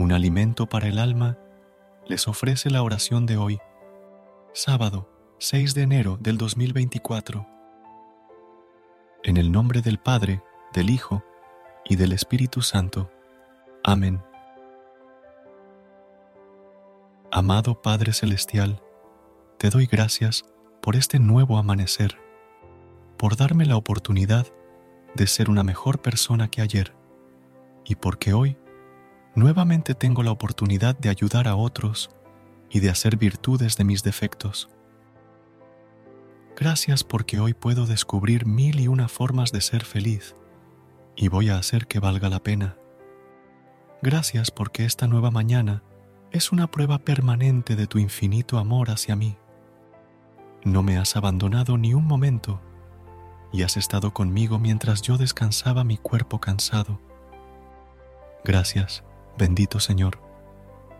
Un 0.00 0.12
alimento 0.12 0.66
para 0.66 0.88
el 0.88 0.98
alma, 0.98 1.36
les 2.06 2.26
ofrece 2.26 2.70
la 2.70 2.82
oración 2.82 3.26
de 3.26 3.36
hoy, 3.36 3.58
sábado 4.54 5.10
6 5.38 5.74
de 5.74 5.82
enero 5.82 6.16
del 6.18 6.38
2024. 6.38 7.46
En 9.24 9.36
el 9.36 9.52
nombre 9.52 9.82
del 9.82 9.98
Padre, 9.98 10.42
del 10.72 10.88
Hijo 10.88 11.22
y 11.84 11.96
del 11.96 12.12
Espíritu 12.12 12.62
Santo. 12.62 13.10
Amén. 13.84 14.22
Amado 17.30 17.82
Padre 17.82 18.14
Celestial, 18.14 18.82
te 19.58 19.68
doy 19.68 19.84
gracias 19.84 20.46
por 20.80 20.96
este 20.96 21.18
nuevo 21.18 21.58
amanecer, 21.58 22.18
por 23.18 23.36
darme 23.36 23.66
la 23.66 23.76
oportunidad 23.76 24.46
de 25.14 25.26
ser 25.26 25.50
una 25.50 25.62
mejor 25.62 26.00
persona 26.00 26.48
que 26.48 26.62
ayer, 26.62 26.94
y 27.84 27.96
porque 27.96 28.32
hoy 28.32 28.56
nuevamente 29.34 29.94
tengo 29.94 30.22
la 30.22 30.32
oportunidad 30.32 30.98
de 30.98 31.08
ayudar 31.08 31.48
a 31.48 31.56
otros 31.56 32.10
y 32.68 32.80
de 32.80 32.90
hacer 32.90 33.16
virtudes 33.16 33.76
de 33.76 33.84
mis 33.84 34.02
defectos. 34.02 34.68
Gracias 36.56 37.04
porque 37.04 37.40
hoy 37.40 37.54
puedo 37.54 37.86
descubrir 37.86 38.46
mil 38.46 38.80
y 38.80 38.88
una 38.88 39.08
formas 39.08 39.52
de 39.52 39.60
ser 39.60 39.84
feliz 39.84 40.36
y 41.16 41.28
voy 41.28 41.48
a 41.48 41.58
hacer 41.58 41.86
que 41.86 42.00
valga 42.00 42.28
la 42.28 42.42
pena. 42.42 42.76
Gracias 44.02 44.50
porque 44.50 44.84
esta 44.84 45.06
nueva 45.06 45.30
mañana 45.30 45.82
es 46.30 46.52
una 46.52 46.70
prueba 46.70 46.98
permanente 46.98 47.76
de 47.76 47.86
tu 47.86 47.98
infinito 47.98 48.58
amor 48.58 48.90
hacia 48.90 49.16
mí. 49.16 49.36
No 50.64 50.82
me 50.82 50.98
has 50.98 51.16
abandonado 51.16 51.78
ni 51.78 51.94
un 51.94 52.04
momento 52.04 52.60
y 53.52 53.62
has 53.62 53.76
estado 53.76 54.12
conmigo 54.12 54.58
mientras 54.58 55.02
yo 55.02 55.16
descansaba 55.16 55.82
mi 55.82 55.96
cuerpo 55.96 56.40
cansado. 56.40 57.00
Gracias 58.44 59.02
Bendito 59.38 59.80
Señor, 59.80 60.18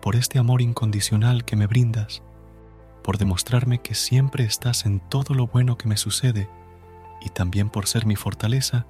por 0.00 0.16
este 0.16 0.38
amor 0.38 0.62
incondicional 0.62 1.44
que 1.44 1.56
me 1.56 1.66
brindas, 1.66 2.22
por 3.02 3.18
demostrarme 3.18 3.80
que 3.80 3.94
siempre 3.94 4.44
estás 4.44 4.86
en 4.86 5.00
todo 5.00 5.34
lo 5.34 5.46
bueno 5.46 5.76
que 5.76 5.88
me 5.88 5.96
sucede 5.96 6.48
y 7.20 7.30
también 7.30 7.70
por 7.70 7.86
ser 7.86 8.06
mi 8.06 8.16
fortaleza 8.16 8.86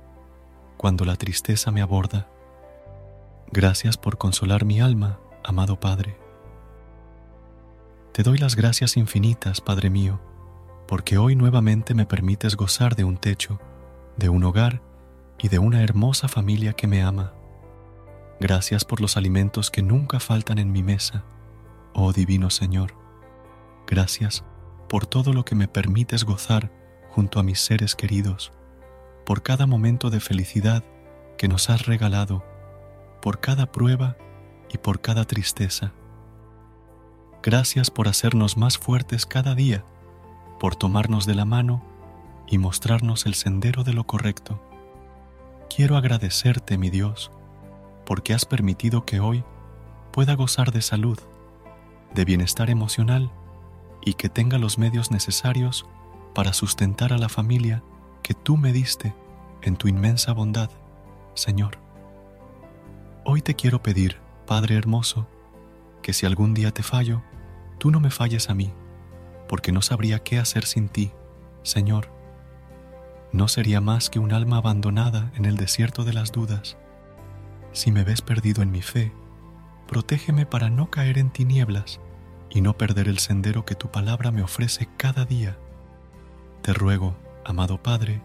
cuando 0.76 1.04
la 1.04 1.16
tristeza 1.16 1.70
me 1.70 1.82
aborda. 1.82 2.28
Gracias 3.50 3.96
por 3.96 4.18
consolar 4.18 4.64
mi 4.64 4.80
alma, 4.80 5.18
amado 5.44 5.80
Padre. 5.80 6.18
Te 8.12 8.22
doy 8.22 8.38
las 8.38 8.56
gracias 8.56 8.96
infinitas, 8.96 9.60
Padre 9.60 9.90
mío, 9.90 10.20
porque 10.86 11.18
hoy 11.18 11.36
nuevamente 11.36 11.94
me 11.94 12.04
permites 12.04 12.56
gozar 12.56 12.96
de 12.96 13.04
un 13.04 13.16
techo, 13.16 13.60
de 14.16 14.28
un 14.28 14.44
hogar 14.44 14.82
y 15.38 15.48
de 15.48 15.58
una 15.58 15.82
hermosa 15.82 16.28
familia 16.28 16.72
que 16.72 16.86
me 16.86 17.02
ama. 17.02 17.32
Gracias 18.40 18.84
por 18.84 19.00
los 19.00 19.16
alimentos 19.16 19.70
que 19.70 19.82
nunca 19.82 20.20
faltan 20.20 20.58
en 20.58 20.70
mi 20.70 20.84
mesa, 20.84 21.24
oh 21.92 22.12
Divino 22.12 22.50
Señor. 22.50 22.94
Gracias 23.84 24.44
por 24.88 25.06
todo 25.06 25.32
lo 25.32 25.44
que 25.44 25.56
me 25.56 25.66
permites 25.66 26.22
gozar 26.22 26.70
junto 27.10 27.40
a 27.40 27.42
mis 27.42 27.58
seres 27.58 27.96
queridos, 27.96 28.52
por 29.26 29.42
cada 29.42 29.66
momento 29.66 30.08
de 30.08 30.20
felicidad 30.20 30.84
que 31.36 31.48
nos 31.48 31.68
has 31.68 31.86
regalado, 31.86 32.44
por 33.20 33.40
cada 33.40 33.72
prueba 33.72 34.16
y 34.72 34.78
por 34.78 35.00
cada 35.00 35.24
tristeza. 35.24 35.92
Gracias 37.42 37.90
por 37.90 38.06
hacernos 38.06 38.56
más 38.56 38.78
fuertes 38.78 39.26
cada 39.26 39.56
día, 39.56 39.84
por 40.60 40.76
tomarnos 40.76 41.26
de 41.26 41.34
la 41.34 41.44
mano 41.44 41.84
y 42.46 42.58
mostrarnos 42.58 43.26
el 43.26 43.34
sendero 43.34 43.82
de 43.82 43.94
lo 43.94 44.04
correcto. 44.04 44.62
Quiero 45.74 45.96
agradecerte, 45.96 46.78
mi 46.78 46.88
Dios, 46.88 47.32
porque 48.08 48.32
has 48.32 48.46
permitido 48.46 49.04
que 49.04 49.20
hoy 49.20 49.44
pueda 50.12 50.32
gozar 50.32 50.72
de 50.72 50.80
salud, 50.80 51.18
de 52.14 52.24
bienestar 52.24 52.70
emocional 52.70 53.30
y 54.00 54.14
que 54.14 54.30
tenga 54.30 54.56
los 54.56 54.78
medios 54.78 55.10
necesarios 55.10 55.84
para 56.34 56.54
sustentar 56.54 57.12
a 57.12 57.18
la 57.18 57.28
familia 57.28 57.82
que 58.22 58.32
tú 58.32 58.56
me 58.56 58.72
diste 58.72 59.14
en 59.60 59.76
tu 59.76 59.88
inmensa 59.88 60.32
bondad, 60.32 60.70
Señor. 61.34 61.76
Hoy 63.26 63.42
te 63.42 63.54
quiero 63.54 63.82
pedir, 63.82 64.16
Padre 64.46 64.76
hermoso, 64.76 65.28
que 66.00 66.14
si 66.14 66.24
algún 66.24 66.54
día 66.54 66.70
te 66.70 66.82
fallo, 66.82 67.22
tú 67.76 67.90
no 67.90 68.00
me 68.00 68.08
falles 68.08 68.48
a 68.48 68.54
mí, 68.54 68.72
porque 69.50 69.70
no 69.70 69.82
sabría 69.82 70.20
qué 70.20 70.38
hacer 70.38 70.64
sin 70.64 70.88
ti, 70.88 71.12
Señor. 71.62 72.10
No 73.32 73.48
sería 73.48 73.82
más 73.82 74.08
que 74.08 74.18
un 74.18 74.32
alma 74.32 74.56
abandonada 74.56 75.30
en 75.34 75.44
el 75.44 75.58
desierto 75.58 76.04
de 76.04 76.14
las 76.14 76.32
dudas 76.32 76.78
si 77.72 77.92
me 77.92 78.04
ves 78.04 78.22
perdido 78.22 78.62
en 78.62 78.70
mi 78.70 78.82
fe, 78.82 79.12
protégeme 79.86 80.46
para 80.46 80.70
no 80.70 80.90
caer 80.90 81.18
en 81.18 81.30
tinieblas 81.30 82.00
y 82.50 82.60
no 82.60 82.76
perder 82.76 83.08
el 83.08 83.18
sendero 83.18 83.64
que 83.64 83.74
tu 83.74 83.90
palabra 83.90 84.30
me 84.30 84.42
ofrece 84.42 84.88
cada 84.96 85.24
día. 85.24 85.58
Te 86.62 86.72
ruego, 86.72 87.16
amado 87.44 87.82
Padre, 87.82 88.22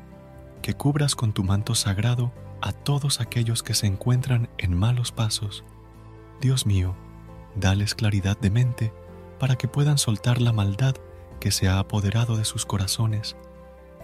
que 0.61 0.73
cubras 0.73 1.15
con 1.15 1.33
tu 1.33 1.43
manto 1.43 1.75
sagrado 1.75 2.31
a 2.61 2.71
todos 2.71 3.19
aquellos 3.19 3.63
que 3.63 3.73
se 3.73 3.87
encuentran 3.87 4.49
en 4.57 4.77
malos 4.77 5.11
pasos. 5.11 5.63
Dios 6.39 6.65
mío, 6.65 6.95
dales 7.55 7.95
claridad 7.95 8.37
de 8.39 8.49
mente 8.49 8.93
para 9.39 9.57
que 9.57 9.67
puedan 9.67 9.97
soltar 9.97 10.41
la 10.41 10.53
maldad 10.53 10.95
que 11.39 11.51
se 11.51 11.67
ha 11.67 11.79
apoderado 11.79 12.37
de 12.37 12.45
sus 12.45 12.65
corazones, 12.65 13.35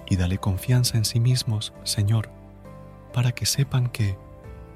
y 0.09 0.17
dale 0.17 0.39
confianza 0.39 0.97
en 0.97 1.05
sí 1.05 1.19
mismos, 1.19 1.73
Señor, 1.83 2.29
para 3.13 3.31
que 3.31 3.45
sepan 3.45 3.89
que, 3.89 4.17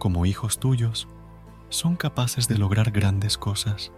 como 0.04 0.26
hijos 0.26 0.60
tuyos, 0.60 1.08
son 1.70 1.96
capaces 1.96 2.50
de 2.50 2.58
lograr 2.58 2.92
grandes 2.92 3.38
cosas. 3.38 3.94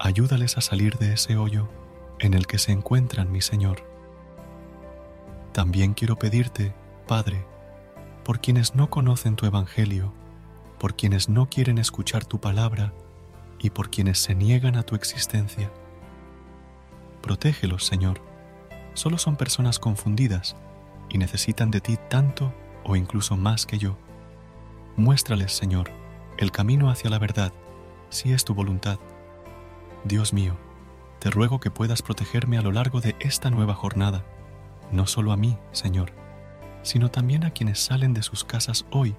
Ayúdales 0.00 0.56
a 0.56 0.62
salir 0.62 0.96
de 0.96 1.12
ese 1.12 1.36
hoyo 1.36 1.68
en 2.20 2.32
el 2.32 2.46
que 2.46 2.56
se 2.56 2.72
encuentran, 2.72 3.30
mi 3.30 3.42
Señor. 3.42 3.84
También 5.52 5.92
quiero 5.92 6.18
pedirte, 6.18 6.74
Padre, 7.06 7.44
por 8.24 8.40
quienes 8.40 8.76
no 8.76 8.88
conocen 8.88 9.36
tu 9.36 9.44
Evangelio, 9.44 10.14
por 10.78 10.96
quienes 10.96 11.28
no 11.28 11.50
quieren 11.50 11.76
escuchar 11.76 12.24
tu 12.24 12.40
palabra 12.40 12.94
y 13.58 13.68
por 13.68 13.90
quienes 13.90 14.18
se 14.18 14.34
niegan 14.34 14.74
a 14.76 14.84
tu 14.84 14.94
existencia. 14.94 15.70
protégelos, 17.20 17.84
Señor. 17.84 18.22
Solo 18.94 19.18
son 19.18 19.36
personas 19.36 19.78
confundidas 19.78 20.56
y 21.10 21.18
necesitan 21.18 21.70
de 21.70 21.82
ti 21.82 21.98
tanto 22.08 22.54
o 22.84 22.96
incluso 22.96 23.36
más 23.36 23.66
que 23.66 23.76
yo. 23.76 23.98
Muéstrales, 24.98 25.52
Señor, 25.52 25.92
el 26.38 26.50
camino 26.50 26.90
hacia 26.90 27.08
la 27.08 27.20
verdad, 27.20 27.52
si 28.10 28.32
es 28.32 28.44
tu 28.44 28.52
voluntad. 28.52 28.98
Dios 30.02 30.32
mío, 30.32 30.56
te 31.20 31.30
ruego 31.30 31.60
que 31.60 31.70
puedas 31.70 32.02
protegerme 32.02 32.58
a 32.58 32.62
lo 32.62 32.72
largo 32.72 33.00
de 33.00 33.14
esta 33.20 33.48
nueva 33.48 33.74
jornada, 33.74 34.24
no 34.90 35.06
solo 35.06 35.30
a 35.30 35.36
mí, 35.36 35.56
Señor, 35.70 36.12
sino 36.82 37.12
también 37.12 37.44
a 37.44 37.52
quienes 37.52 37.78
salen 37.78 38.12
de 38.12 38.24
sus 38.24 38.42
casas 38.42 38.86
hoy 38.90 39.14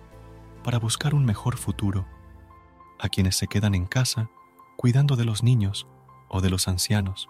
para 0.66 0.80
buscar 0.80 1.16
un 1.16 1.24
mejor 1.24 1.56
futuro, 1.56 2.06
a 3.00 3.08
quienes 3.08 3.38
se 3.38 3.48
quedan 3.48 3.74
en 3.74 3.86
casa 3.86 4.30
cuidando 4.76 5.16
de 5.16 5.24
los 5.24 5.44
niños 5.44 5.88
o 6.28 6.42
de 6.42 6.50
los 6.50 6.68
ancianos. 6.68 7.30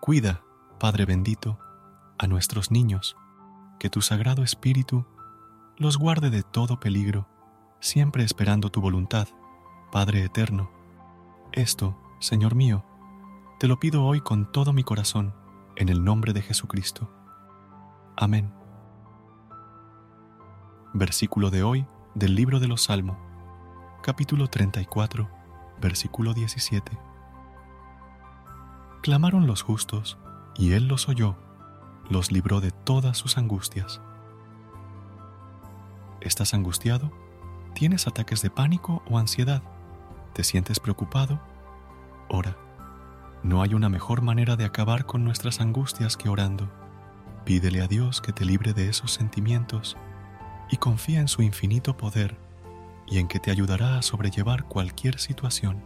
Cuida, 0.00 0.44
Padre 0.78 1.06
bendito, 1.06 1.58
a 2.20 2.28
nuestros 2.28 2.70
niños, 2.70 3.16
que 3.80 3.90
tu 3.90 4.00
Sagrado 4.00 4.44
Espíritu 4.44 5.06
los 5.82 5.98
guarde 5.98 6.30
de 6.30 6.44
todo 6.44 6.78
peligro, 6.78 7.28
siempre 7.80 8.22
esperando 8.22 8.70
tu 8.70 8.80
voluntad, 8.80 9.26
Padre 9.90 10.22
Eterno. 10.22 10.70
Esto, 11.50 11.98
Señor 12.20 12.54
mío, 12.54 12.84
te 13.58 13.66
lo 13.66 13.80
pido 13.80 14.04
hoy 14.04 14.20
con 14.20 14.50
todo 14.52 14.72
mi 14.72 14.84
corazón, 14.84 15.34
en 15.74 15.88
el 15.88 16.04
nombre 16.04 16.32
de 16.32 16.40
Jesucristo. 16.40 17.12
Amén. 18.16 18.54
Versículo 20.94 21.50
de 21.50 21.64
hoy 21.64 21.84
del 22.14 22.36
libro 22.36 22.60
de 22.60 22.68
los 22.68 22.84
Salmos, 22.84 23.18
capítulo 24.04 24.46
34, 24.46 25.28
versículo 25.80 26.32
17. 26.32 26.96
Clamaron 29.02 29.48
los 29.48 29.62
justos, 29.62 30.16
y 30.54 30.74
Él 30.74 30.86
los 30.86 31.08
oyó, 31.08 31.36
los 32.08 32.30
libró 32.30 32.60
de 32.60 32.70
todas 32.70 33.18
sus 33.18 33.36
angustias. 33.36 34.00
¿Estás 36.24 36.54
angustiado? 36.54 37.10
¿Tienes 37.74 38.06
ataques 38.06 38.42
de 38.42 38.50
pánico 38.50 39.02
o 39.10 39.18
ansiedad? 39.18 39.60
¿Te 40.34 40.44
sientes 40.44 40.78
preocupado? 40.78 41.40
Ora. 42.28 42.56
No 43.42 43.60
hay 43.60 43.74
una 43.74 43.88
mejor 43.88 44.22
manera 44.22 44.54
de 44.54 44.64
acabar 44.64 45.04
con 45.04 45.24
nuestras 45.24 45.60
angustias 45.60 46.16
que 46.16 46.28
orando. 46.28 46.70
Pídele 47.44 47.82
a 47.82 47.88
Dios 47.88 48.20
que 48.20 48.32
te 48.32 48.44
libre 48.44 48.72
de 48.72 48.88
esos 48.88 49.10
sentimientos 49.10 49.96
y 50.70 50.76
confía 50.76 51.18
en 51.18 51.26
su 51.26 51.42
infinito 51.42 51.96
poder 51.96 52.36
y 53.08 53.18
en 53.18 53.26
que 53.26 53.40
te 53.40 53.50
ayudará 53.50 53.98
a 53.98 54.02
sobrellevar 54.02 54.68
cualquier 54.68 55.18
situación. 55.18 55.82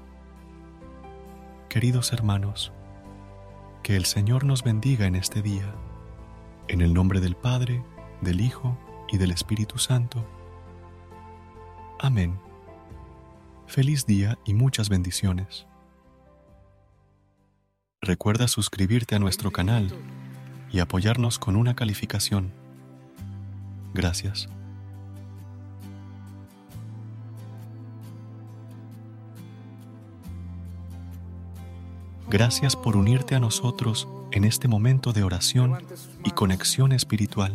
Queridos 1.71 2.13
hermanos, 2.13 2.73
que 3.83 3.97
el 3.97 4.05
Señor 4.05 4.45
nos 4.45 4.63
bendiga 4.63 5.07
en 5.07 5.15
este 5.15 5.41
día, 5.41 5.75
en 6.69 6.83
el 6.83 6.93
nombre 6.93 7.21
del 7.21 7.37
Padre, 7.37 7.83
del 8.21 8.43
Hijo 8.43 8.77
y 9.11 9.19
del 9.19 9.31
Espíritu 9.31 9.79
Santo. 9.79 10.25
Amén. 11.99 12.39
Feliz 13.67 14.07
día 14.07 14.39
y 14.45 14.55
muchas 14.55 14.89
bendiciones. 14.89 15.67
Recuerda 18.01 18.47
suscribirte 18.47 19.17
a 19.17 19.19
nuestro 19.19 19.51
canal 19.51 19.93
y 20.71 20.79
apoyarnos 20.79 21.39
con 21.39 21.57
una 21.57 21.75
calificación. 21.75 22.53
Gracias. 23.95 24.49
Gracias 32.29 32.77
por 32.77 32.97
unirte 32.97 33.35
a 33.35 33.41
nosotros 33.41 34.09
en 34.33 34.45
este 34.45 34.69
momento 34.69 35.13
de 35.13 35.23
oración 35.23 35.79
y 36.25 36.31
conexión 36.33 36.93
espiritual. 36.93 37.55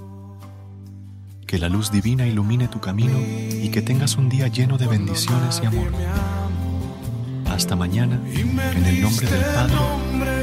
Que 1.51 1.59
la 1.59 1.67
luz 1.67 1.91
divina 1.91 2.25
ilumine 2.25 2.69
tu 2.69 2.79
camino 2.79 3.11
y 3.19 3.67
que 3.71 3.81
tengas 3.81 4.15
un 4.15 4.29
día 4.29 4.47
lleno 4.47 4.77
de 4.77 4.87
bendiciones 4.87 5.59
y 5.61 5.65
amor. 5.65 5.91
Hasta 7.49 7.75
mañana, 7.75 8.21
en 8.33 8.85
el 8.85 9.01
nombre 9.01 9.27
del 9.27 9.43
Padre, 9.43 9.75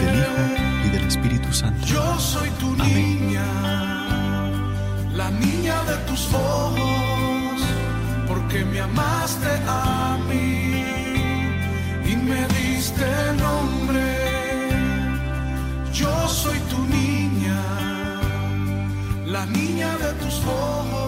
del 0.05 0.19
Hijo 0.19 0.85
y 0.85 0.89
del 0.91 1.05
Espíritu 1.07 1.51
Santo. 1.51 1.87
Yo 1.87 2.19
soy 2.19 2.51
tu 2.61 2.77
niña, 2.77 3.43
la 5.15 5.31
niña 5.31 5.83
de 5.85 5.97
tus 6.07 6.29
ojos, 6.35 6.77
porque 8.29 8.67
me 8.67 8.81
amaste 8.81 9.49
niña 20.45 21.08